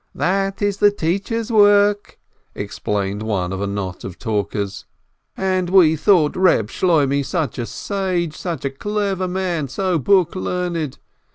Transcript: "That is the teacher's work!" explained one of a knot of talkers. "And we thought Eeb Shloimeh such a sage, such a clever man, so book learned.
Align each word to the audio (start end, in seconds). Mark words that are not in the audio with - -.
"That 0.15 0.63
is 0.63 0.77
the 0.77 0.89
teacher's 0.89 1.51
work!" 1.51 2.17
explained 2.55 3.21
one 3.21 3.53
of 3.53 3.61
a 3.61 3.67
knot 3.67 4.03
of 4.03 4.17
talkers. 4.17 4.85
"And 5.37 5.69
we 5.69 5.95
thought 5.95 6.33
Eeb 6.33 6.71
Shloimeh 6.71 7.23
such 7.23 7.59
a 7.59 7.67
sage, 7.67 8.35
such 8.35 8.65
a 8.65 8.71
clever 8.71 9.27
man, 9.27 9.67
so 9.67 9.99
book 9.99 10.35
learned. 10.35 10.97